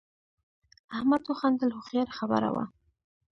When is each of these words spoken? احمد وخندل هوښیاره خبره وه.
احمد 0.95 1.21
وخندل 1.27 1.69
هوښیاره 1.73 2.13
خبره 2.19 2.49
وه. 2.55 2.63